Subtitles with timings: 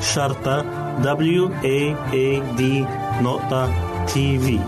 [0.00, 0.64] شرطة
[1.02, 2.62] W A A D
[3.22, 3.70] نقطة
[4.06, 4.60] تي في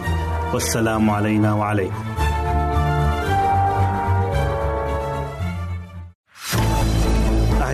[0.52, 2.16] والسلام علينا وعليكم.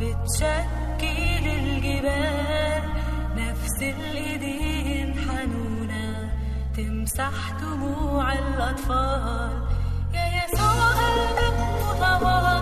[0.00, 2.82] بتشكل الجبال
[3.36, 6.32] نفس الإيدين حنونة
[6.76, 9.52] تمسح دموع الأطفال.
[10.14, 12.59] يا يسوع قلبك متواضع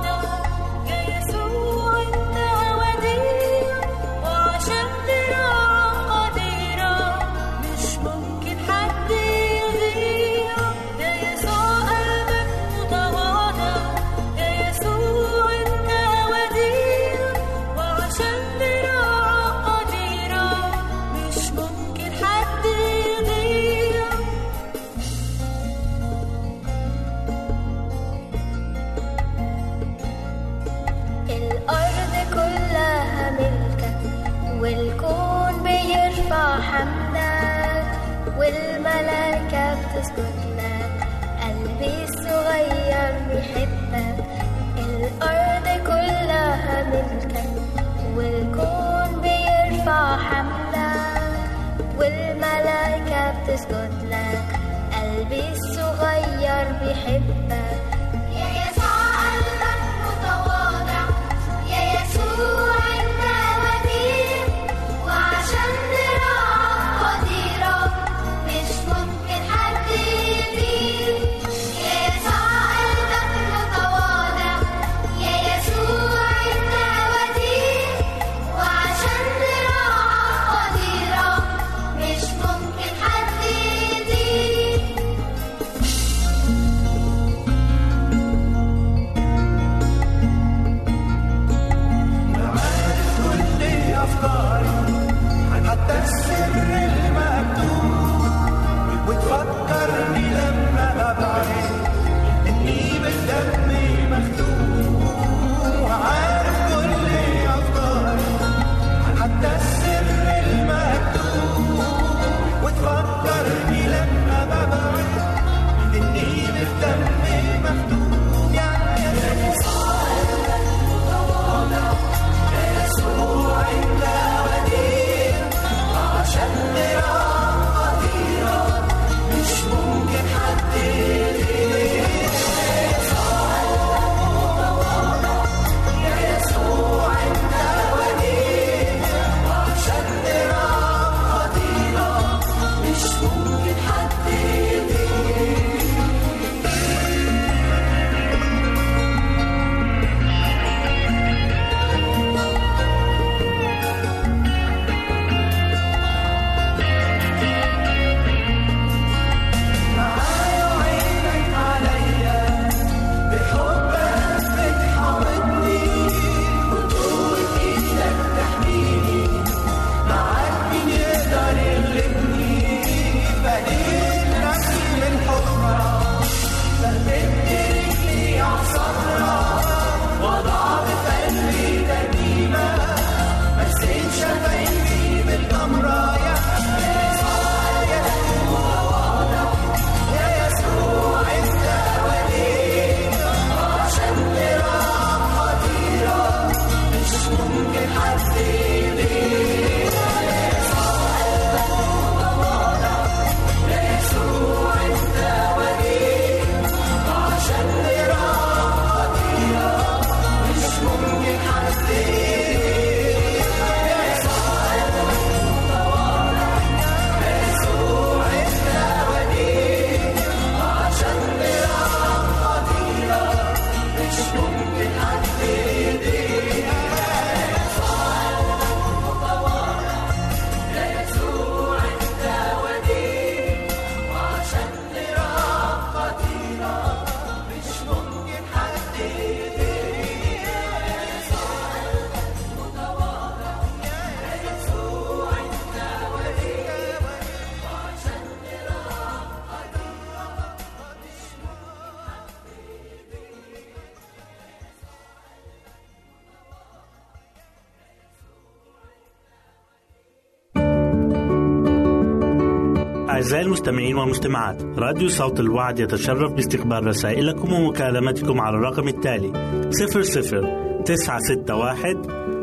[263.69, 269.32] المستمعين والمستمعات راديو صوت الوعد يتشرف باستقبال رسائلكم ومكالمتكم على الرقم التالي
[269.70, 272.03] 00 961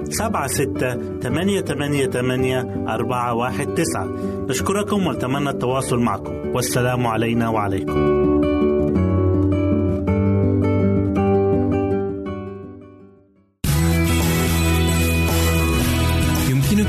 [0.09, 4.07] سبعة ستة ثمانية ثمانية ثمانية أربعة واحد تسعة.
[4.49, 6.33] نشكركم ونتمنى التواصل معكم.
[6.55, 8.14] والسلام علينا وعليكم.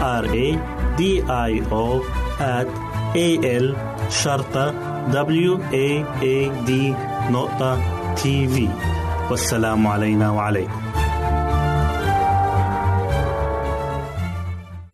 [0.00, 0.48] R A
[0.98, 2.02] D I O
[2.40, 2.68] at
[3.16, 3.28] A
[3.62, 3.66] L
[4.10, 4.74] شرطة
[5.12, 5.88] W A
[6.22, 6.36] A
[6.68, 6.70] D
[7.30, 7.78] نقطة
[8.14, 8.68] تي في
[9.30, 10.80] والسلام علينا وعليكم.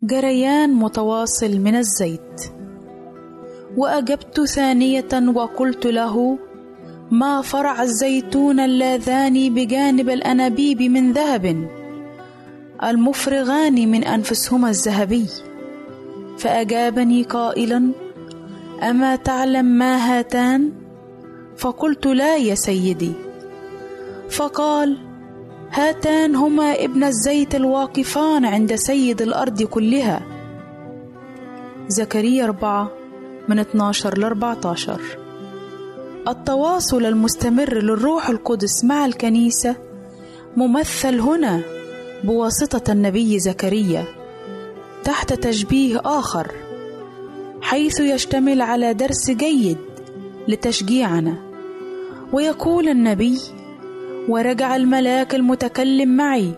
[0.03, 2.51] جريان متواصل من الزيت.
[3.77, 6.39] وأجبت ثانية وقلت له
[7.11, 11.84] ما فرع الزيتون اللذان بجانب الأنابيب من ذهب؟
[12.83, 15.27] المفرغان من أنفسهما الذهبي.
[16.39, 17.91] فأجابني قائلا
[18.83, 20.73] أما تعلم ما هاتان؟
[21.57, 23.13] فقلت لا يا سيدي.
[24.31, 24.99] فقال
[25.71, 30.23] هاتان هما ابن الزيت الواقفان عند سيد الأرض كلها.
[31.89, 32.91] زكريا أربعة
[33.49, 35.01] من 12 ل 14
[36.29, 39.77] التواصل المستمر للروح القدس مع الكنيسة
[40.57, 41.61] ممثل هنا.
[42.25, 44.05] بواسطة النبي زكريا
[45.05, 46.51] تحت تشبيه آخر
[47.63, 49.79] حيث يشتمل على درس جيد
[50.49, 51.35] لتشجيعنا.
[52.33, 53.39] ويقول النبي
[54.29, 56.53] ورجع الملاك المتكلم معي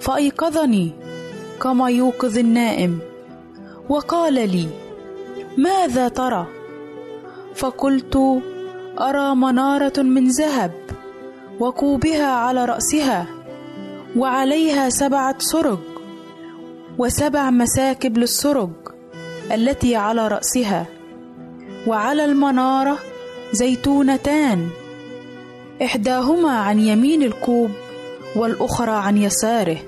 [0.00, 0.92] فأيقظني
[1.62, 2.98] كما يوقظ النائم
[3.88, 4.68] وقال لي
[5.58, 6.46] ماذا ترى؟
[7.54, 8.42] فقلت
[9.00, 10.72] أرى منارة من ذهب
[11.60, 13.35] وكوبها على رأسها.
[14.16, 15.78] وعليها سبعه سرج
[16.98, 18.70] وسبع مساكب للسرج
[19.52, 20.86] التي على رأسها.
[21.86, 22.98] وعلى المنارة
[23.52, 24.68] زيتونتان
[25.82, 27.70] إحداهما عن يمين الكوب
[28.36, 29.78] والأخرى عن يساره.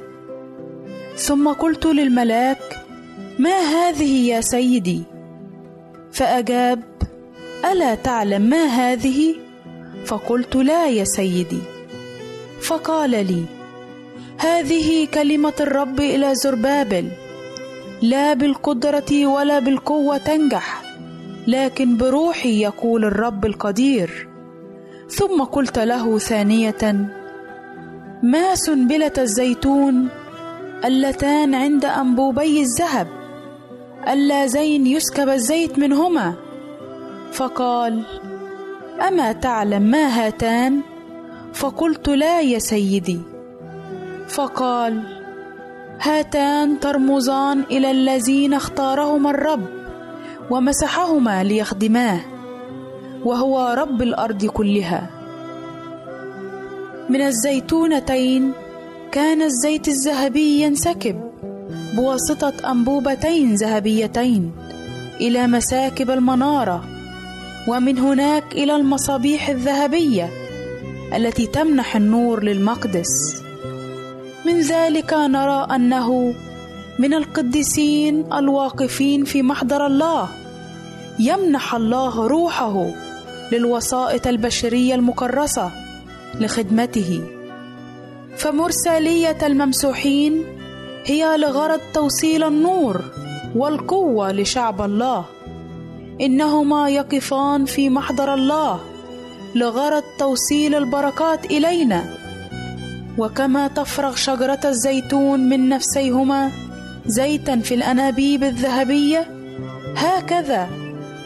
[1.17, 2.85] ثم قلت للملاك
[3.39, 5.03] ما هذه يا سيدي؟
[6.13, 6.83] فأجاب
[7.73, 9.35] ألا تعلم ما هذه؟
[10.07, 11.61] فقلت لا يا سيدي.
[12.61, 13.58] فقال لي
[14.39, 17.09] هذه كلمة الرب إلى زربابل.
[18.03, 20.83] لا بالقدرة ولا بالقوة تنجح
[21.47, 24.29] لكن بروحي يقول الرب القدير.
[25.09, 27.09] ثم قلت له ثانية
[28.23, 30.09] ما سنبله الزيتون
[30.85, 33.09] اللتان عند أنبوبي الذهب
[34.09, 36.35] اللذين يسكب الزيت منهما.
[37.33, 38.03] فقال
[39.09, 40.81] أما تعلم ما هاتان؟
[41.55, 43.38] فقلت لا يا سيدي.
[44.29, 45.03] فقال
[46.01, 49.67] هاتان ترمزان إلى الذين اختارهما الرب
[50.51, 52.21] ومسحهما ليخدماه
[53.25, 55.11] وهو رب الأرض كلها.
[57.09, 58.53] من الزيتونتين
[59.13, 61.21] كان الزيت الذهبي ينسكب
[61.97, 64.53] بواسطة أنبوبتين ذهبيتين
[65.21, 66.85] إلى مساكب المنارة
[67.69, 70.31] ومن هناك إلى المصابيح الذهبية
[71.17, 73.48] التي تمنح النور للمقدس.
[74.49, 76.35] من ذلك نرى أنه
[76.99, 80.29] من القديسين الواقفين في محضر الله.
[81.19, 82.87] يمنح الله روحه
[83.53, 85.71] للوسائط البشرية المكرسة
[86.41, 87.23] لخدمته.
[88.37, 90.45] فمرساليه الممسوحين
[91.05, 93.01] هي لغرض توصيل النور
[93.57, 95.25] والقوة لشعب الله.
[96.21, 98.81] إنهما يقفان في محضر الله
[99.55, 102.28] لغرض توصيل البركات إلينا.
[103.19, 106.51] وكما تفرغ شجرة الزيتون من نفسيهما
[107.07, 109.27] زيتا في الأنابيب الذهبية
[109.97, 110.69] هكذا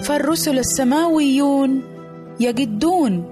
[0.02, 1.82] فالرسل السماويون
[2.40, 3.24] يجدون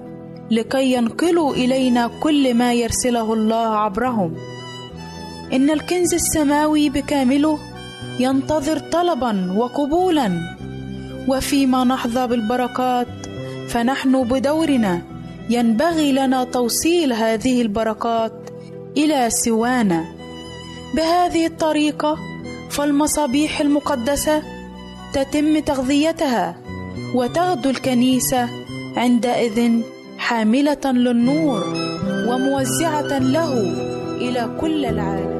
[0.50, 4.36] لكي ينقلوا إلينا كل ما يرسله الله عبرهم.
[5.52, 7.58] إن الكنز السماوي بكامله
[8.20, 10.40] ينتظر طلبا وقبولا
[11.28, 13.06] وفيما نحظى بالبركات
[13.68, 15.02] فنحن بدورنا
[15.50, 18.32] ينبغي لنا توصيل هذه البركات
[18.96, 20.04] إلى سوانا.
[20.94, 22.18] بهذه الطريقة
[22.70, 24.42] فالمصابيح المقدسة
[25.12, 26.56] تتم تغذيتها
[27.14, 28.48] وتغدو الكنيسة
[28.96, 29.80] عندئذ
[30.18, 31.64] حاملة للنور
[32.28, 33.52] وموزعة له
[34.20, 35.39] إلى كل العالم.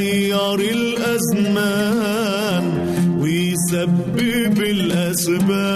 [0.00, 2.64] يغير الأزمان
[3.20, 5.75] ويسبب الأسباب.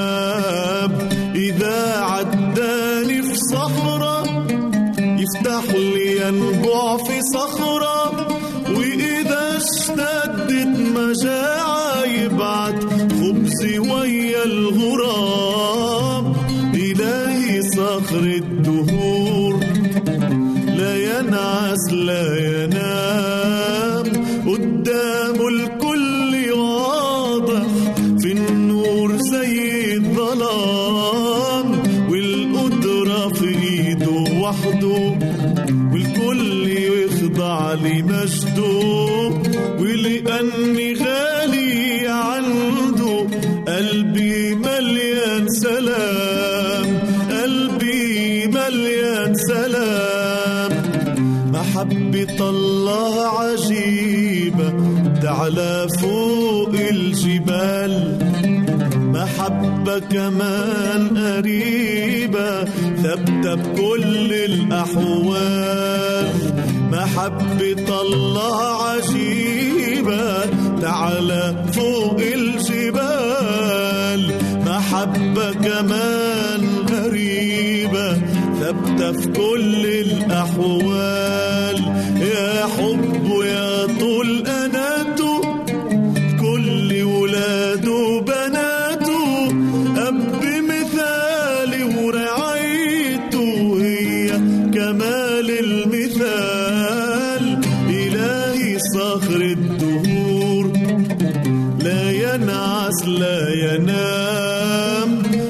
[103.60, 105.49] ينام.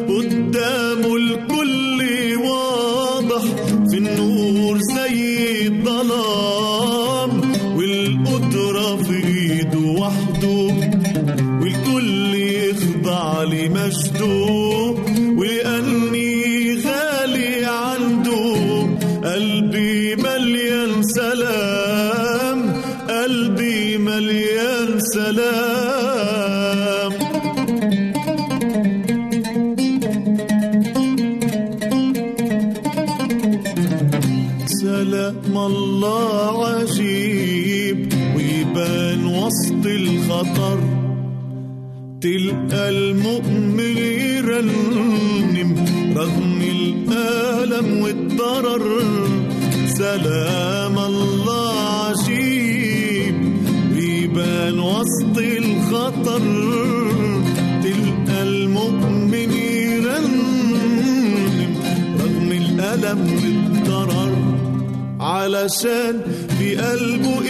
[65.60, 66.20] علشان
[66.58, 67.49] في قلبه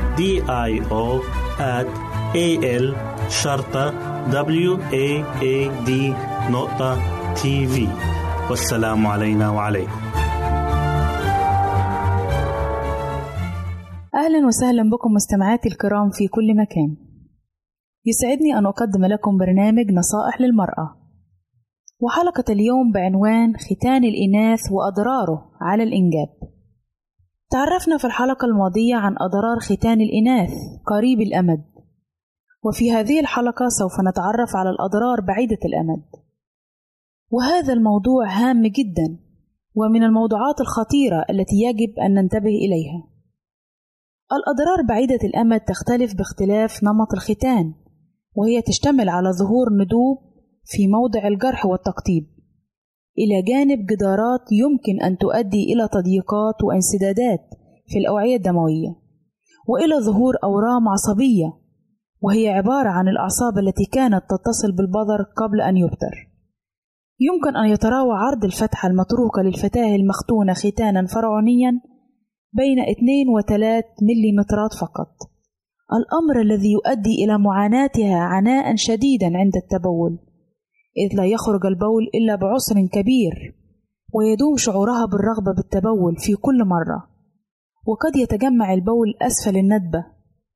[0.19, 0.21] D
[0.69, 1.05] I O
[1.59, 1.87] at
[2.35, 2.47] A
[2.83, 2.85] L
[3.29, 3.85] شرطة
[4.31, 4.71] W
[5.05, 5.07] A
[5.41, 5.91] A D
[6.51, 6.91] نقطة
[7.33, 7.87] تي في
[8.49, 10.01] والسلام علينا وعليكم.
[14.15, 16.97] أهلا وسهلا بكم مستمعاتي الكرام في كل مكان.
[18.05, 20.97] يسعدني أن أقدم لكم برنامج نصائح للمرأة.
[21.99, 26.29] وحلقة اليوم بعنوان ختان الإناث وأضراره على الإنجاب.
[27.51, 30.53] تعرفنا في الحلقة الماضية عن أضرار ختان الإناث
[30.85, 31.63] قريب الأمد.
[32.63, 36.03] وفي هذه الحلقة سوف نتعرف على الأضرار بعيدة الأمد.
[37.29, 39.19] وهذا الموضوع هام جدا
[39.75, 43.07] ومن الموضوعات الخطيرة التي يجب أن ننتبه إليها.
[44.33, 47.73] الأضرار بعيدة الأمد تختلف باختلاف نمط الختان
[48.35, 50.17] وهي تشتمل على ظهور ندوب
[50.65, 52.40] في موضع الجرح والتقطيب.
[53.17, 57.41] إلى جانب جدارات يمكن أن تؤدي إلى تضييقات وانسدادات
[57.87, 58.95] في الأوعية الدموية
[59.67, 61.53] وإلى ظهور أورام عصبية
[62.21, 66.31] وهي عبارة عن الأعصاب التي كانت تتصل بالبظر قبل أن يبتر.
[67.19, 71.81] يمكن أن يتراوى عرض الفتحة المتروكة للفتاة المختونة ختانا فرعونيا
[72.53, 75.11] بين 2 و 3 مليمترات فقط.
[75.93, 80.30] الأمر الذي يؤدي إلى معاناتها عناء شديدا عند التبول.
[80.97, 83.55] إذ لا يخرج البول إلا بعسر كبير
[84.13, 87.07] ويدوم شعورها بالرغبة بالتبول في كل مرة.
[87.85, 90.05] وقد يتجمع البول أسفل الندبة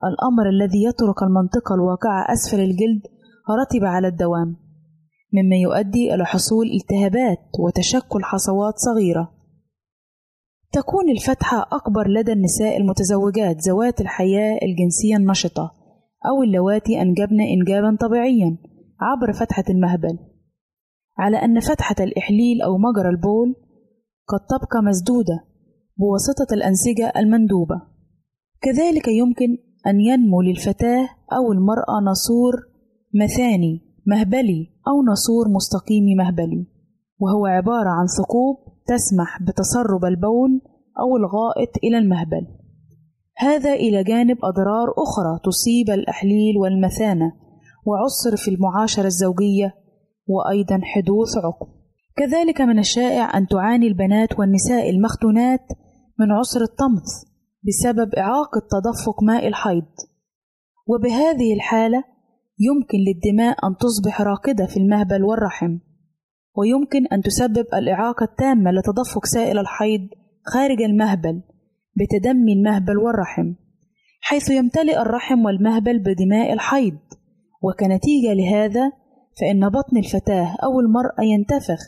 [0.03, 3.01] الأمر الذي يترك المنطقة الواقعة أسفل الجلد
[3.59, 4.55] رطبة على الدوام
[5.33, 9.31] مما يؤدي إلى حصول التهابات وتشكل حصوات صغيرة.
[10.71, 15.71] تكون الفتحة أكبر لدى النساء المتزوجات ذوات الحياة الجنسية النشطة
[16.29, 18.57] أو اللواتي أنجبن إنجابا طبيعيا.
[19.01, 20.19] عبر فتحة المهبل
[21.17, 23.55] على أن فتحة الإحليل أو مجرى البول
[24.27, 25.45] قد تبقى مسدودة
[25.97, 27.81] بواسطة الأنسجة المندوبة.
[28.61, 32.53] كذلك يمكن أن ينمو للفتاة أو المرأة نسور
[33.13, 36.67] مثاني مهبلي أو نسور مستقيمي مهبلي
[37.19, 40.61] وهو عبارة عن ثقوب تسمح بتسرب البول
[40.99, 42.47] أو الغائط إلى المهبل.
[43.37, 47.33] هذا إلى جانب أضرار أخرى تصيب الأحليل والمثانة
[47.85, 49.75] وعسر في المعاشرة الزوجية
[50.27, 51.67] وأيضا حدوث عقم
[52.17, 55.67] كذلك من الشائع أن تعاني البنات والنساء المختونات
[56.19, 57.07] من عسر الطمث
[57.67, 59.85] بسبب إعاقة تدفق ماء الحيض.
[60.87, 62.03] وبهذه الحالة
[62.59, 65.77] يمكن للدماء أن تصبح راكدة في المهبل والرحم
[66.57, 70.07] ويمكن أن تسبب الإعاقة التامة لتدفق سائل الحيض
[70.53, 71.41] خارج المهبل
[71.95, 73.53] بتدمي المهبل والرحم
[74.21, 76.97] حيث يمتلئ الرحم والمهبل بدماء الحيض.
[77.65, 78.91] وكنتيجة لهذا
[79.39, 81.79] فإن بطن الفتاة أو المرأة ينتفخ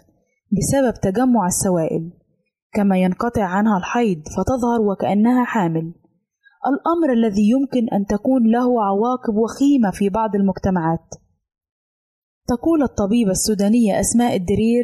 [0.52, 2.12] بسبب تجمع السوائل
[2.74, 5.94] كما ينقطع عنها الحيض فتظهر وكأنها حامل.
[6.68, 11.08] الأمر الذي يمكن أن تكون له عواقب وخيمة في بعض المجتمعات.
[12.48, 14.84] تقول الطبيبة السودانية أسماء الدرير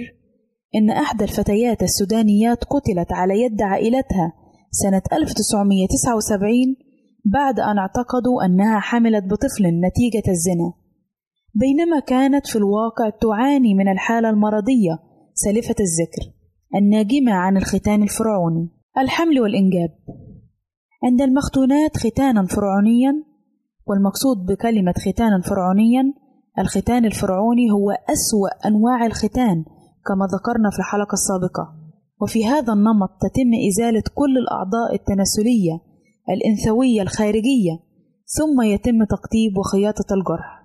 [0.76, 4.34] إن إحدى الفتيات السودانيات قتلت على يد عائلتها
[4.72, 6.54] سنة 1979
[7.26, 10.83] بعد أن اعتقدوا أنها حملت بطفل نتيجة الزنا.
[11.56, 15.00] بينما كانت في الواقع تعاني من الحالة المرضية
[15.34, 16.34] سالفة الذكر
[16.76, 19.90] الناجمة عن الختان الفرعوني الحمل والإنجاب.
[21.04, 23.24] عند المختونات ختانا فرعونيا
[23.88, 26.14] والمقصود بكلمة ختانا فرعونيا
[26.60, 29.66] الختان الفرعوني هو أسوأ أنواع الختان
[30.08, 31.76] كما ذكرنا في الحلقة السابقة.
[32.22, 35.80] وفي هذا النمط تتم إزالة كل الأعضاء التناسلية
[36.30, 37.80] الإنثوية الخارجية
[38.26, 40.63] ثم يتم تقطيب وخياطة الجرح.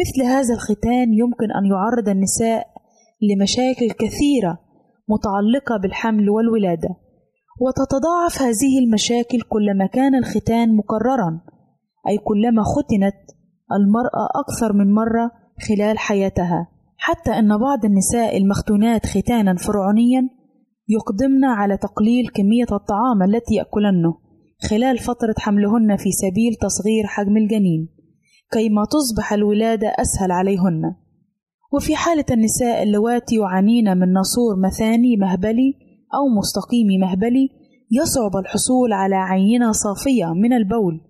[0.00, 2.66] مثل هذا الختان يمكن أن يعرض النساء
[3.22, 4.58] لمشاكل كثيرة
[5.08, 6.88] متعلقة بالحمل والولادة
[7.60, 11.40] وتتضاعف هذه المشاكل كلما كان الختان مكررا
[12.08, 13.14] أي كلما ختنت
[13.72, 15.30] المرأة أكثر من مرة
[15.68, 16.68] خلال حياتها.
[16.96, 20.28] حتى أن بعض النساء المختونات ختانا فرعونيا
[20.88, 24.14] يقدمن على تقليل كمية الطعام التي يأكلنه
[24.70, 28.01] خلال فترة حملهن في سبيل تصغير حجم الجنين.
[28.52, 30.94] كيما تصبح الولادة أسهل عليهن.
[31.72, 35.74] وفي حالة النساء اللواتي يعانين من نسور مثاني مهبلي
[36.14, 37.48] أو مستقيم مهبلي
[37.90, 41.00] يصعب الحصول على عينة صافية من البول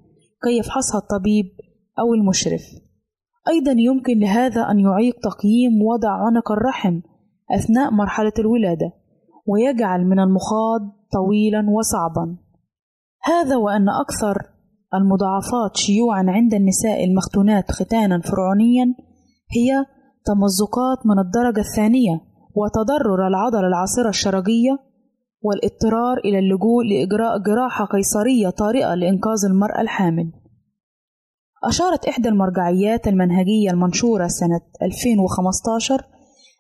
[0.43, 1.47] كي يفحصها الطبيب
[1.99, 2.63] أو المشرف.
[3.49, 7.01] أيضا يمكن لهذا أن يعيق تقييم وضع عنق الرحم
[7.55, 8.93] أثناء مرحلة الولادة
[9.47, 10.81] ويجعل من المخاض
[11.13, 12.37] طويلا وصعبا.
[13.25, 14.52] هذا وأن أكثر
[14.95, 18.95] المضاعفات شيوعا عند النساء المختونات ختانا فرعونيا
[19.57, 19.71] هي
[20.25, 22.21] تمزقات من الدرجة الثانية
[22.55, 24.79] وتضرر العضلة العاصرة الشرجية
[25.43, 30.33] والاضطرار إلى اللجوء لإجراء جراحة قيصرية طارئة لإنقاذ المرأة الحامل.
[31.65, 36.07] أشارت إحدى المرجعيات المنهجية المنشورة سنة 2015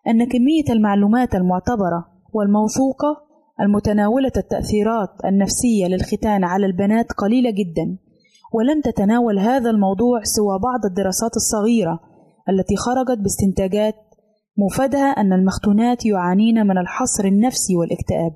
[0.08, 3.16] أن كمية المعلومات المعتبرة والموثوقة
[3.60, 7.98] المتناولة التأثيرات النفسية للختان على البنات قليلة جدا،
[8.52, 12.00] ولم تتناول هذا الموضوع سوى بعض الدراسات الصغيرة
[12.48, 13.94] التي خرجت باستنتاجات
[14.58, 18.32] مفادها أن المختونات يعانين من الحصر النفسي والاكتئاب.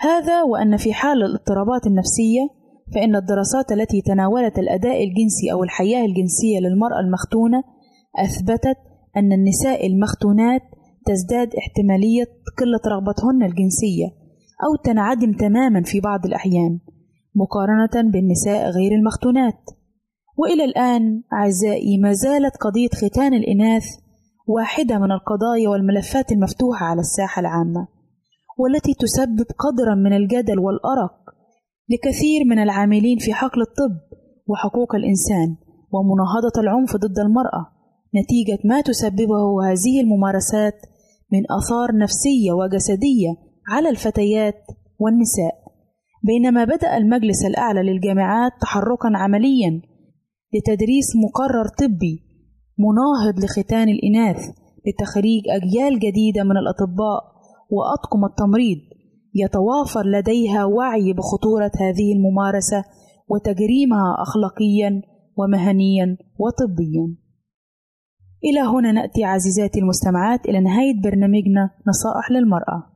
[0.00, 2.48] هذا وأن في حال الاضطرابات النفسية
[2.94, 7.62] فإن الدراسات التي تناولت الأداء الجنسي أو الحياة الجنسية للمرأة المختونة
[8.18, 8.76] أثبتت
[9.16, 10.62] أن النساء المختونات
[11.06, 12.24] تزداد احتمالية
[12.58, 14.06] قلة رغبتهن الجنسية
[14.64, 16.78] أو تنعدم تماما في بعض الأحيان
[17.36, 19.60] مقارنة بالنساء غير المختونات.
[20.38, 23.84] وإلى الآن أعزائي ما زالت قضية ختان الإناث
[24.46, 27.88] واحدة من القضايا والملفات المفتوحة على الساحة العامة
[28.58, 31.14] والتي تسبب قدرا من الجدل والأرق
[31.88, 33.96] لكثير من العاملين في حقل الطب
[34.46, 35.56] وحقوق الإنسان
[35.92, 37.66] ومناهضة العنف ضد المرأة
[38.14, 40.74] نتيجة ما تسببه هذه الممارسات
[41.32, 43.28] من آثار نفسية وجسدية
[43.68, 44.64] على الفتيات
[44.98, 45.65] والنساء.
[46.26, 49.82] بينما بدأ المجلس الأعلى للجامعات تحركا عمليا
[50.54, 52.22] لتدريس مقرر طبي
[52.78, 54.40] مناهض لختان الإناث
[54.86, 57.20] لتخريج أجيال جديدة من الأطباء
[57.70, 58.78] وأطقم التمريض
[59.34, 62.84] يتوافر لديها وعي بخطورة هذه الممارسة
[63.28, 65.02] وتجريمها أخلاقيا
[65.36, 67.16] ومهنيا وطبيا.
[68.44, 72.95] إلى هنا نأتي عزيزاتي المستمعات إلى نهاية برنامجنا نصائح للمرأة.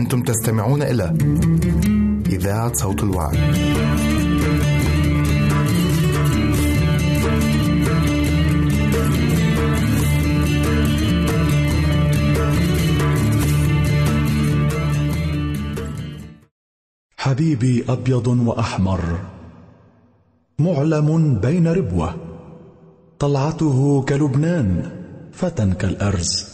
[0.00, 1.14] أنتم تستمعون إلى
[2.26, 3.38] إذاعة صوت الوعي.
[17.16, 19.00] حبيبي أبيض وأحمر
[20.58, 22.14] معلم بين ربوة
[23.18, 24.90] طلعته كلبنان
[25.32, 26.46] فتى كالأرز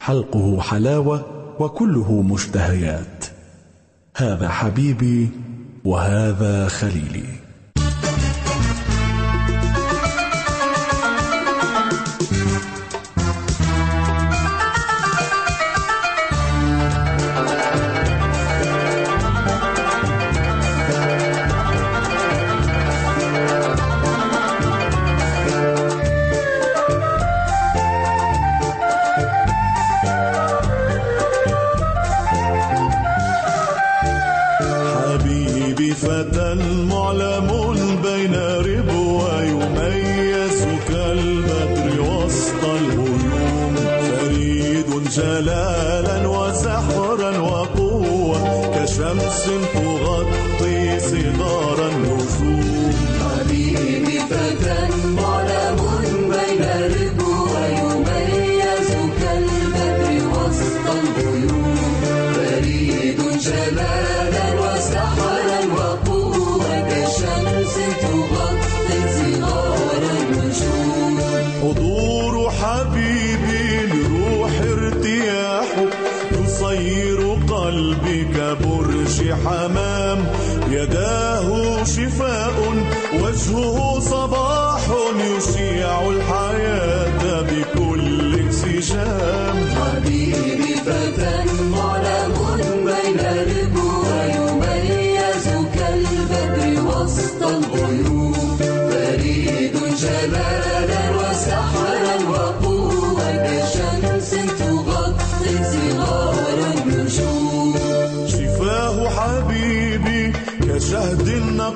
[0.00, 3.24] حلقه حلاوة وكله مشتهيات.
[4.16, 5.28] هذا حبيبي
[5.84, 7.47] وهذا خليلي.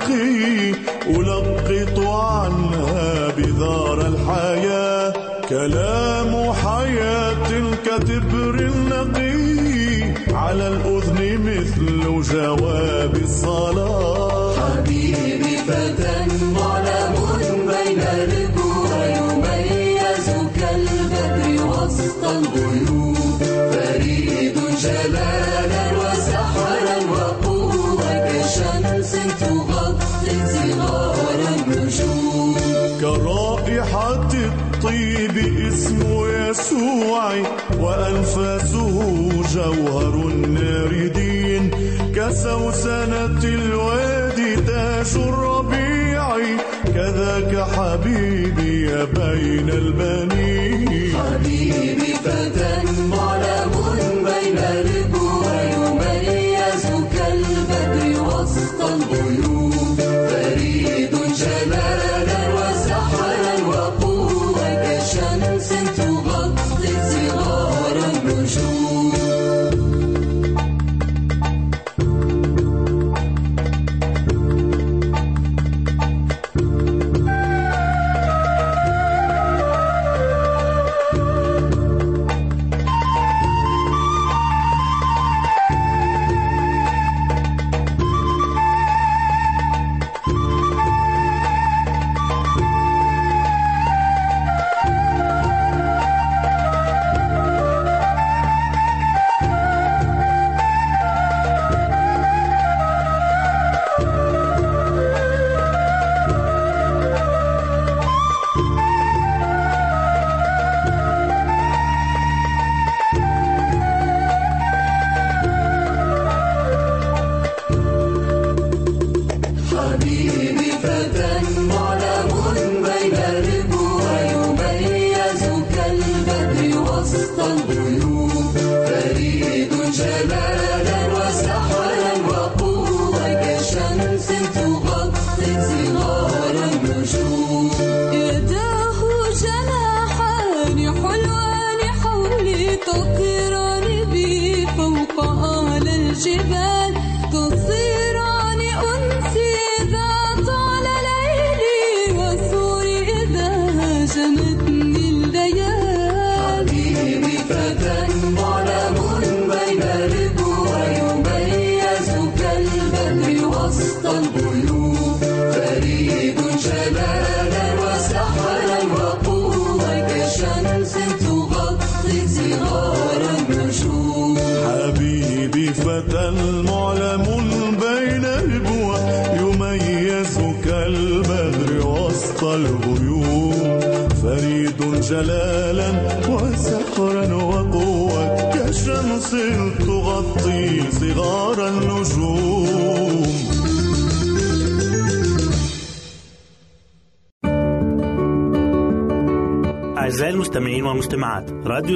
[0.02, 0.72] نقي
[1.06, 5.12] ألقط عنها بذار الحياة.
[5.48, 7.48] كلام حياة
[7.86, 9.32] كتبر نقي
[10.34, 14.01] على الأذن مثل جواب الصلاة.
[36.52, 37.32] يسوع
[37.80, 38.96] وأنفاسه
[39.54, 41.70] جوهر الناردين
[42.16, 46.36] كسوسنة الوادي تاج الربيع
[46.94, 48.86] كذاك حبيبي
[49.16, 50.51] بين البنين.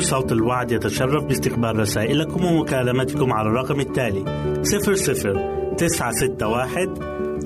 [0.07, 4.25] صوت الوعد يتشرف باستقبال رسائلكم ومكالمتكم على الرقم التالي
[4.63, 6.95] 00 961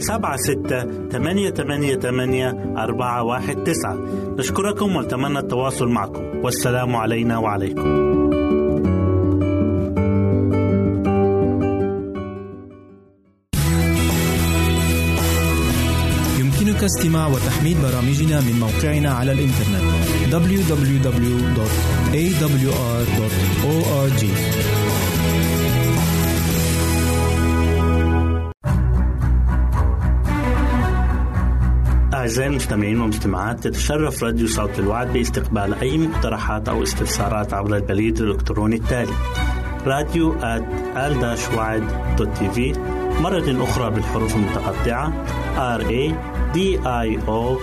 [0.00, 6.22] 76 88 88 419 نشكركم ونتمنى التواصل معكم.
[6.44, 8.10] والسلام علينا وعليكم.
[16.40, 20.19] يمكنك استماع وتحميل برامجنا من موقعنا على الإنترنت.
[20.30, 21.80] www.awr.org
[32.14, 38.76] أعزائي المستمعين والمستمعات تتشرف راديو صوت الوعد باستقبال أي مقترحات أو استفسارات عبر البريد الإلكتروني
[38.76, 39.12] التالي
[39.86, 40.34] راديو
[42.38, 42.72] TV في
[43.20, 45.24] مرة أخرى بالحروف المتقطعة
[45.78, 46.14] R A
[46.54, 47.58] D I O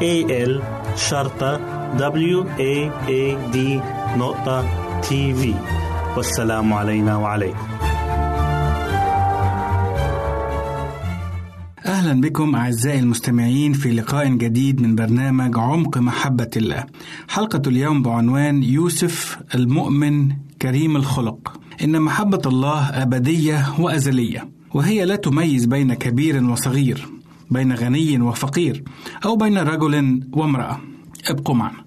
[0.00, 0.62] A L
[0.96, 1.60] شرطة
[1.98, 3.56] W A A D
[4.18, 4.64] نقطة
[5.00, 5.54] TV
[6.16, 7.58] والسلام علينا وعليكم
[11.86, 16.84] أهلا بكم أعزائي المستمعين في لقاء جديد من برنامج عمق محبة الله.
[17.28, 20.32] حلقة اليوم بعنوان يوسف المؤمن
[20.62, 21.60] كريم الخلق.
[21.84, 27.19] إن محبة الله أبدية وأزلية، وهي لا تميز بين كبير وصغير،
[27.50, 28.82] بين غني وفقير،
[29.24, 30.80] أو بين رجل وامرأة.
[31.26, 31.84] ابقوا معنا.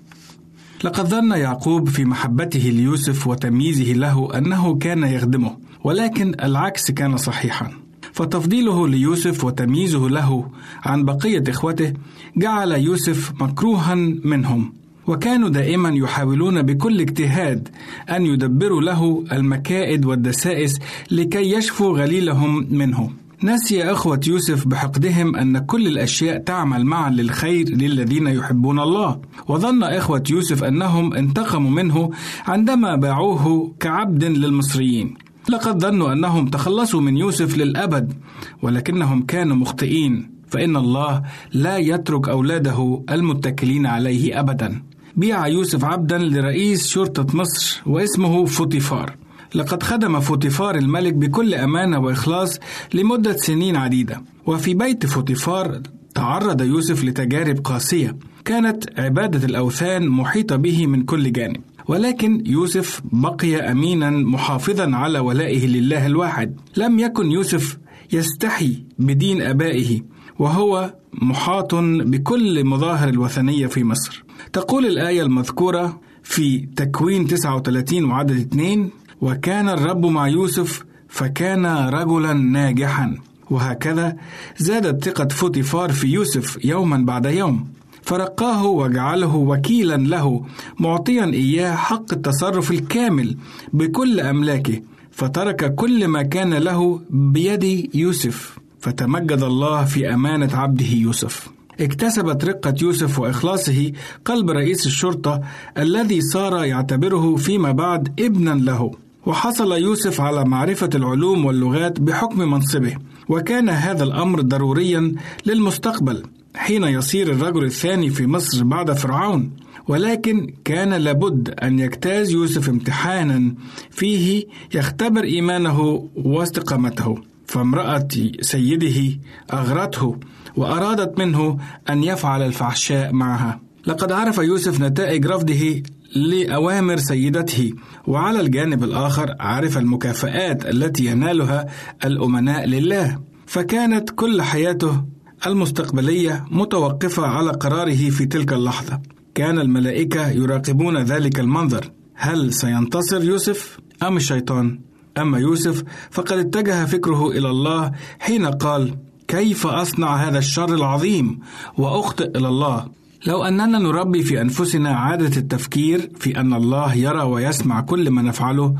[0.84, 7.84] لقد ظن يعقوب في محبته ليوسف وتمييزه له أنه كان يخدمه، ولكن العكس كان صحيحا.
[8.14, 10.49] فتفضيله ليوسف وتمييزه له
[10.86, 11.93] عن بقية إخوته
[12.38, 14.74] جعل يوسف مكروها منهم
[15.07, 17.70] وكانوا دائما يحاولون بكل اجتهاد
[18.09, 20.80] أن يدبروا له المكائد والدسائس
[21.11, 23.09] لكي يشفوا غليلهم منه
[23.44, 29.22] نسي أخوة يوسف بحقدهم أن كل الأشياء تعمل معا للخير للذين يحبون الله.
[29.48, 32.10] وظن إخوة يوسف أنهم انتقموا منه
[32.48, 35.14] عندما باعوه كعبد للمصريين.
[35.50, 38.14] لقد ظنوا أنهم تخلصوا من يوسف للأبد
[38.62, 40.32] ولكنهم كانوا مخطئين.
[40.48, 41.24] فإن الله
[41.54, 44.84] لا يترك أولاده المتكلين عليه ابدا.
[45.16, 49.16] بيع يوسف عبدا لرئيس شرطة مصر واسمه فوتيفار.
[49.56, 52.60] لقد خدم فوتيفار الملك بكل أمانة وإخلاص
[52.93, 54.24] لمدة سنين عديدة.
[54.45, 55.82] وفي بيت فوتيفار
[56.16, 61.62] تعرض يوسف لتجارب قاسية كانت عبادة الأوثان محيطة به من كل جانب.
[61.88, 66.60] ولكن يوسف بقي أمينا محافظا على ولائه لله الواحد.
[66.78, 67.78] لم يكن يوسف
[68.14, 70.01] يستحي بدين آبائه
[70.39, 74.24] وهو محاط بكل مظاهر الوثنية في مصر.
[74.54, 78.89] تقول الآية المذكورة في تكوين 39 وعدد 2
[79.24, 83.17] وكان الرب مع يوسف فكان رجلا ناجحا.
[83.49, 84.15] وهكذا
[84.57, 87.67] زادت ثقه فوتيفار في يوسف يوما بعد يوم.
[88.01, 90.45] فرقاه وجعله وكيلا له
[90.80, 93.38] معطيا إياه حق التصرف الكامل
[93.74, 94.82] بكل أملاكه.
[95.11, 98.57] فترك كل ما كان له بيد يوسف.
[98.80, 101.49] فتمجد الله في أمانة عبده يوسف.
[101.80, 103.91] اكتسبت رقة يوسف وإخلاصه
[104.26, 105.41] قلب رئيس الشرطة
[105.78, 109.03] الذي صار يعتبره فيما بعد ابنا له.
[109.26, 112.95] وحصل يوسف على معرفة العلوم واللغات بحكم منصبه
[113.30, 115.15] وكان هذا الأمر ضروريا
[115.45, 116.24] للمستقبل
[116.55, 119.51] حين يصير الرجل الثاني في مصر بعد فرعون.
[119.88, 123.55] ولكن كان لابد أن يجتاز يوسف امتحانا
[123.91, 124.45] فيه
[124.76, 127.17] يختبر إيمانه واستقامته.
[127.45, 128.07] فامرأة
[128.41, 129.19] سيده
[129.53, 130.17] أغرته
[130.55, 131.57] وأرادت منه
[131.89, 133.59] أن يفعل الفحشاء معها.
[133.88, 135.84] لقد عرف يوسف نتائج رفضه
[136.16, 137.74] لأوامر سيدته.
[138.07, 141.66] وعلى الجانب الآخر عرف المكافآت التي ينالها
[142.05, 143.20] الأمناء لله.
[143.45, 145.05] فكانت كل حياته
[145.47, 148.99] المستقبلية متوقفة على قراره في تلك اللحظة.
[149.36, 151.91] كان الملائكة يراقبون ذلك المنظر.
[152.16, 154.80] هل سينتصر يوسف أم الشيطان؟
[155.18, 158.97] أما يوسف فقد اتجه فكره إلى الله حين قال
[159.28, 161.39] كيف أصنع هذا الشر العظيم؟
[161.78, 162.88] وأخطئ إلى الله.
[163.28, 168.76] لو أننا نربي في أنفسنا عادة التفكير في أن الله يرى ويسمع كل ما نفعله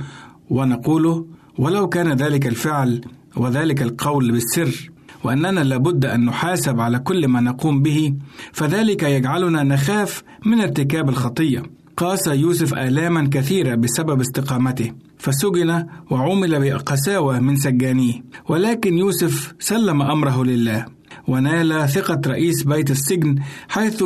[0.50, 1.26] ونقوله
[1.58, 3.02] ولو كان ذلك الفعل
[3.36, 4.92] وذلك القول بالسر
[5.24, 8.14] وأننا لابد أن نحاسب على كل ما نقوم به
[8.52, 11.64] فذلك يجعلنا نخاف من ارتكاب الخطية.
[11.98, 20.44] قاس يوسف آلاما كثيرة بسبب استقامته فسجن وعمل بقساوة من سجانيه ولكن يوسف سلم أمره
[20.44, 20.86] لله.
[21.28, 23.36] ونال ثقة رئيس بيت السجن
[23.70, 24.04] حيث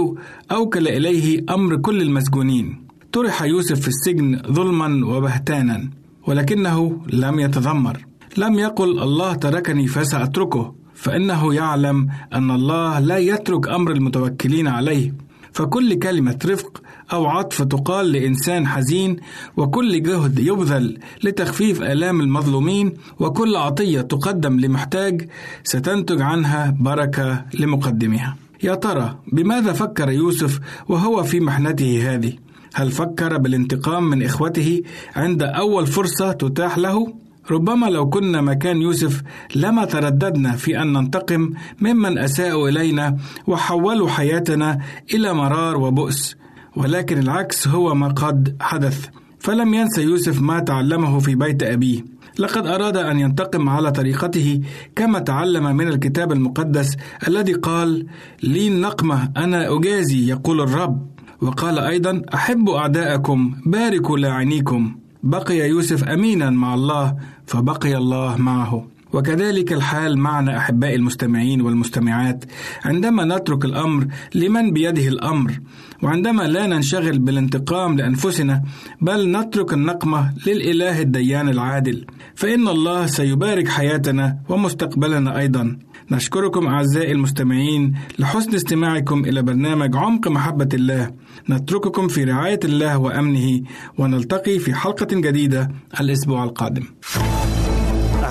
[0.51, 2.87] أوكل إليه أمر كل المسجونين.
[3.11, 5.89] طرح يوسف في السجن ظلما وبهتانا
[6.27, 7.97] ولكنه لم يتذمر.
[8.37, 15.13] لم يقل الله تركني فسأتركه فإنه يعلم أن الله لا يترك أمر المتوكلين عليه.
[15.51, 16.81] فكل كلمة رفق
[17.13, 19.17] أو عطف تقال لإنسان حزين
[19.57, 25.29] وكل جهد يبذل لتخفيف آلام المظلومين وكل عطية تقدم لمحتاج
[25.63, 32.33] ستنتج عنها بركة لمقدمها يا ترى بماذا فكر يوسف وهو في محنته هذه؟
[32.73, 34.81] هل فكر بالانتقام من إخوته
[35.15, 37.13] عند أول فرصة تتاح له؟
[37.51, 39.21] ربما لو كنا مكان يوسف
[39.55, 44.79] لما ترددنا في أن ننتقم ممن أساءوا إلينا وحولوا حياتنا
[45.13, 46.35] إلى مرار وبؤس
[46.77, 49.07] ولكن العكس هو ما قد حدث.
[49.39, 52.05] فلم ينسى يوسف ما تعلمه في بيت أبيه.
[52.39, 54.61] لقد أراد أن ينتقم على طريقته
[54.95, 56.97] كما تعلم من الكتاب المقدس
[57.27, 58.05] الذي قال
[58.43, 61.07] لي النقمة أنا أجازي يقول الرب.
[61.41, 64.95] وقال أيضا احبوا أعداءكم باركوا لاعنيكم.
[65.23, 67.15] بقي يوسف امينا مع الله
[67.45, 68.87] فبقي الله معه.
[69.13, 72.45] وكذلك الحال معنا أحبائي المستمعين والمستمعات.
[72.85, 75.59] عندما نترك الأمر لمن بيده الأمر
[76.03, 78.63] وعندما لا ننشغل بالانتقام لأنفسنا
[79.01, 82.05] بل نترك النقمة للإله الديان العادل.
[82.35, 85.77] فإن الله سيبارك حياتنا ومستقبلنا أيضا.
[86.11, 91.11] نشكركم أعزائي المستمعين لحسن استماعكم إلى برنامج عمق محبة الله.
[91.49, 93.61] نترككم في رعاية الله وأمنه
[93.97, 96.83] ونلتقي في حلقة جديدة الأسبوع القادم.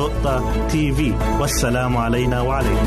[0.00, 2.86] www.al-waad.tv والسلام علينا وعليكم.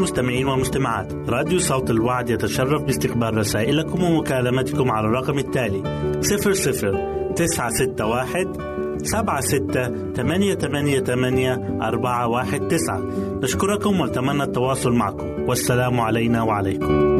[0.00, 1.12] المستمعين والمستمعات.
[1.28, 5.82] راديو صوت الوعد يتشرف باستقبال رسائلكم ومكالمتكم على الرقم التالي
[6.20, 8.52] 00 961
[9.02, 13.02] سبعة ستة ثمانية ثمانية ثمانية أربعة واحد تسعة.
[13.42, 15.26] نشكركم ونتمنى التواصل معكم.
[15.48, 17.19] والسلام علينا وعليكم.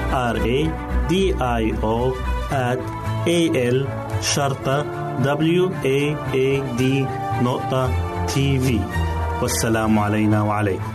[0.11, 0.59] R A
[1.09, 1.97] D I O
[2.51, 2.79] at
[3.27, 3.87] A L
[4.21, 4.83] شرطة
[5.23, 6.83] W A A D
[7.43, 7.89] نقطة
[8.25, 8.79] تي في
[9.41, 10.93] والسلام علينا وعليكم.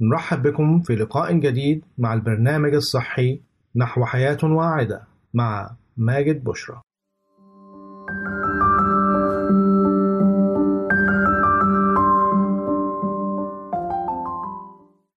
[0.00, 3.40] نرحب بكم في لقاء جديد مع البرنامج الصحي
[3.76, 5.02] نحو حياة واعدة
[5.34, 6.80] مع ماجد بشرى.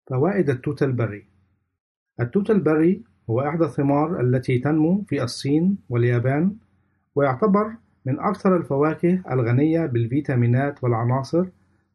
[0.07, 1.27] فوائد التوت البري
[2.21, 6.57] التوت البري هو إحدى الثمار التي تنمو في الصين واليابان
[7.15, 7.73] ويعتبر
[8.07, 11.47] من أكثر الفواكه الغنية بالفيتامينات والعناصر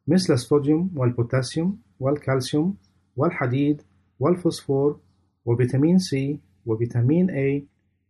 [0.07, 2.78] مثل الصوديوم والبوتاسيوم والكالسيوم
[3.16, 3.82] والحديد
[4.20, 4.99] والفوسفور
[5.45, 7.64] وفيتامين C وفيتامين A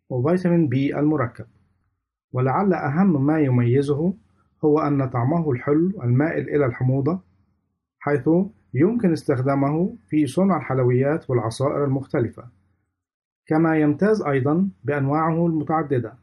[0.09, 1.45] وفيتامين B المركب.
[2.33, 4.13] ولعل أهم ما يميزه
[4.65, 7.19] هو أن طعمه الحلو المائل إلى الحموضة
[7.99, 8.29] حيث
[8.73, 12.43] يمكن استخدامه في صنع الحلويات والعصائر المختلفة.
[13.45, 16.13] كما يمتاز أيضا بأنواعه المتعددة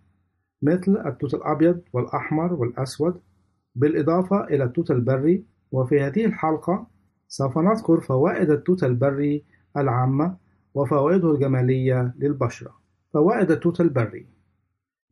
[0.63, 3.21] مثل التوت الأبيض والأحمر والأسود
[3.75, 5.45] بالإضافة إلى التوت البري.
[5.73, 6.87] وفي هذه الحلقة
[7.29, 9.45] سوف نذكر فوائد التوت البري
[9.77, 10.37] العامة
[10.75, 12.75] وفوائده الجمالية للبشرة.
[13.13, 14.27] فوائد التوت البري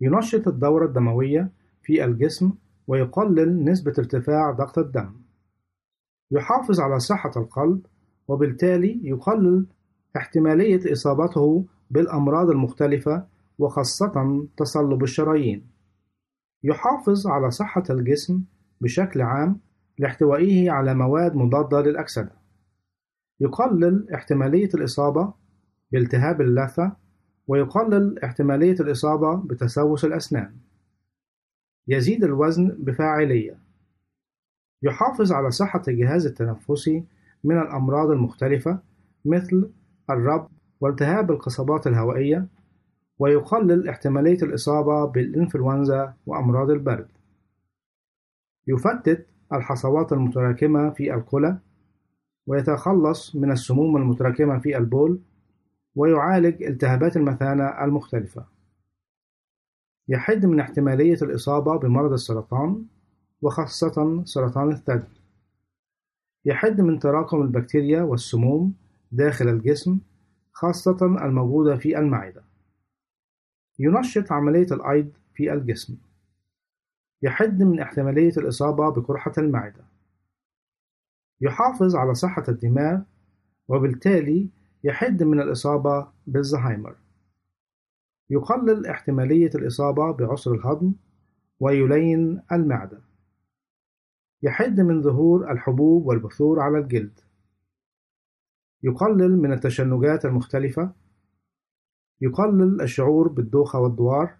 [0.00, 1.50] ينشط الدورة الدموية
[1.82, 2.52] في الجسم
[2.86, 5.23] ويقلل نسبة ارتفاع ضغط الدم.
[6.30, 7.86] يحافظ على صحة القلب
[8.28, 9.66] وبالتالي يقلل
[10.16, 13.26] احتمالية إصابته بالأمراض المختلفة
[13.58, 15.66] وخاصة تصلب الشرايين.
[16.64, 18.42] يحافظ على صحة الجسم
[18.80, 19.60] بشكل عام
[19.98, 22.32] لاحتوائه على مواد مضادة للأكسدة.
[23.40, 25.32] يقلل احتمالية الإصابة
[25.92, 26.92] بالتهاب اللثة
[27.46, 30.54] ويقلل احتمالية الإصابة بتسوس الأسنان.
[31.88, 33.63] يزيد الوزن بفاعلية.
[34.84, 37.04] يحافظ على صحة الجهاز التنفسي
[37.44, 38.78] من الأمراض المختلفة
[39.24, 39.70] مثل
[40.10, 40.48] الرب
[40.80, 42.48] والتهاب القصبات الهوائية
[43.18, 47.08] ويقلل احتمالية الإصابة بالإنفلونزا وأمراض البرد.
[48.68, 51.58] يفتت الحصوات المتراكمة في الكلى
[52.46, 55.20] ويتخلص من السموم المتراكمة في البول
[55.94, 58.46] ويعالج التهابات المثانة المختلفة.
[60.08, 62.84] يحد من احتمالية الإصابة بمرض السرطان
[63.44, 65.20] وخاصة سرطان الثدي.
[66.44, 68.74] يحد من تراكم البكتيريا والسموم
[69.12, 69.98] داخل الجسم
[70.52, 72.42] خاصة الموجودة في المعدة.
[73.78, 75.96] ينشط عملية الأيض في الجسم.
[77.22, 79.84] يحد من احتمالية الإصابة بقرحة المعدة.
[81.40, 83.00] يحافظ على صحة الدماغ
[83.68, 84.48] وبالتالي
[84.84, 86.96] يحد من الإصابة بالزهايمر.
[88.30, 90.92] يقلل احتمالية الإصابة بعسر الهضم
[91.60, 93.13] ويلين المعدة.
[94.44, 97.20] يحد من ظهور الحبوب والبثور على الجلد.
[98.82, 100.92] يقلل من التشنجات المختلفة.
[102.20, 104.34] يقلل الشعور بالدوخة والدوار.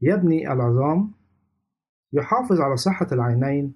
[0.00, 1.12] يبني العظام.
[2.12, 3.74] يحافظ على صحة العينين.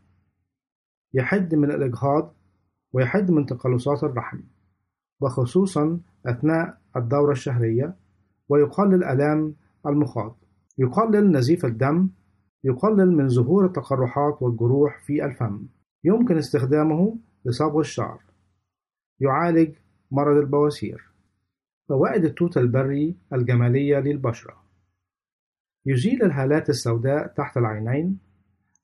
[1.15, 2.35] يحد من الإجهاض.
[2.93, 4.41] ويحد من تقلصات الرحم.
[5.21, 7.97] وخصوصا أثناء الدورة الشهرية.
[8.49, 9.55] ويقلل آلام
[9.87, 10.37] المخاض.
[10.79, 12.09] يقلل نزيف الدم.
[12.65, 15.67] يقلل من ظهور التقرحات والجروح في الفم.
[16.05, 18.21] يمكن استخدامه لصبغ الشعر.
[19.21, 19.75] يعالج
[20.11, 21.11] مرض البواسير.
[21.89, 24.57] فوائد التوت البري الجمالية للبشرة.
[25.87, 28.19] يزيل الهالات السوداء تحت العينين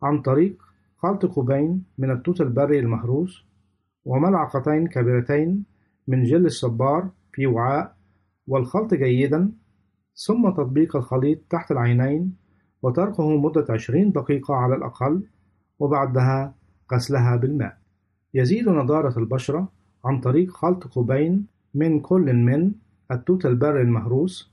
[0.03, 0.63] عن طريق
[0.97, 3.45] خلط كوبين من التوت البري المهروس
[4.05, 5.65] وملعقتين كبيرتين
[6.09, 7.97] من جل الصبار في وعاء
[8.47, 9.53] والخلط جيدا
[10.15, 12.37] ثم تطبيق الخليط تحت العينين
[12.87, 15.23] وتركه مدة عشرين دقيقة على الأقل
[15.79, 16.55] وبعدها
[16.93, 17.79] غسلها بالماء.
[18.35, 19.69] يزيد نضارة البشرة
[20.05, 22.73] عن طريق خلط كوبين من كل من
[23.11, 24.53] التوت البري المهروس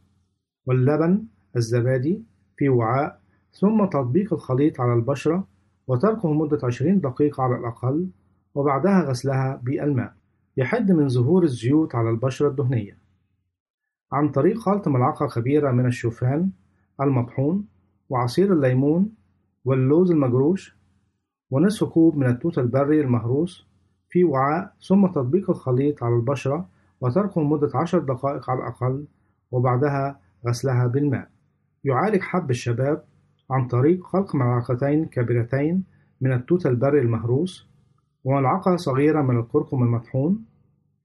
[0.65, 1.23] واللبن
[1.55, 2.23] الزبادي
[2.57, 3.19] في وعاء
[3.51, 5.47] ثم تطبيق الخليط على البشرة
[5.87, 8.09] وتركه مدة 20 دقيقة على الأقل
[8.55, 10.13] وبعدها غسلها بالماء.
[10.57, 12.97] يحد من ظهور الزيوت على البشرة الدهنية.
[14.11, 16.49] عن طريق خلط ملعقة كبيرة من الشوفان
[17.01, 17.72] المطحون
[18.09, 19.09] وعصير الليمون
[19.65, 20.77] واللوز المجروش
[21.51, 23.67] ونصف كوب من التوت البري المهروس
[24.09, 26.69] في وعاء ثم تطبيق الخليط على البشرة
[27.01, 29.05] وتركه لمدة عشر دقائق على الأقل
[29.51, 31.29] وبعدها غسلها بالماء.
[31.83, 33.03] يعالج حب الشباب
[33.51, 35.83] عن طريق خلق ملعقتين كبيرتين
[36.21, 37.67] من التوت البري المهروس
[38.23, 40.45] وملعقة صغيرة من الكركم المطحون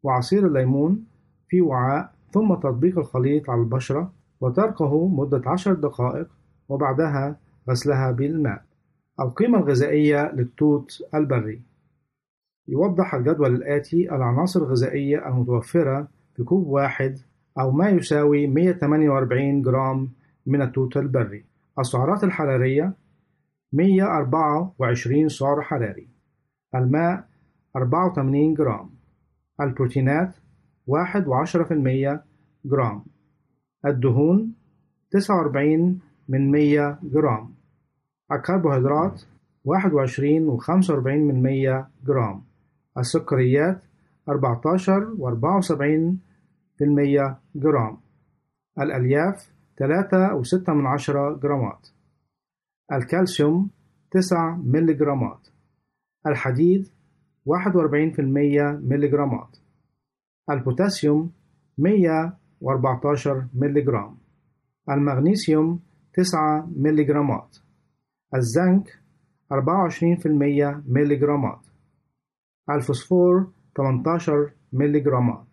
[0.03, 1.05] وعصير الليمون
[1.49, 6.29] في وعاء ثم تطبيق الخليط على البشرة وتركه مدة عشر دقائق
[6.69, 7.37] وبعدها
[7.71, 8.62] غسلها بالماء
[9.21, 11.62] القيمة الغذائية للتوت البري.
[12.69, 17.19] يوضح الجدول الآتي العناصر الغذائية المتوفرة في كوب واحد
[17.61, 20.09] أو ما يساوي 148 جرام
[20.47, 21.45] من التوت البري.
[21.79, 22.93] السعرات الحرارية
[23.73, 26.09] 124 سعر حراري.
[26.75, 27.29] الماء
[27.77, 28.91] 84 جرام.
[29.61, 30.35] البروتينات
[30.87, 32.21] 1.10%
[32.64, 33.05] جرام.
[33.87, 34.55] الدهون
[35.11, 37.55] 49 من 100 جرام.
[38.33, 39.22] الكربوهيدرات
[39.64, 42.43] 21 و 45 من 100 جرام.
[42.99, 43.83] السكريات
[44.29, 46.20] 14 و 74
[46.79, 47.97] في المية جرام.
[48.79, 51.89] الألياف 3 و 6 من عشرة جرامات.
[52.93, 53.70] الكالسيوم
[54.11, 55.49] 9 ملي جرامات.
[56.26, 56.89] الحديد
[57.47, 59.57] 41 في المية ملي جرامات.
[60.51, 61.33] البوتاسيوم
[61.79, 64.16] 114 ملي جرام.
[64.91, 65.81] المغنيسيوم
[66.19, 67.57] 9 ملي جرامات
[68.35, 69.01] الزنك
[69.53, 69.57] 24%
[70.87, 71.61] ملي جرامات
[72.71, 75.45] الفوسفور 18 ملي جرامات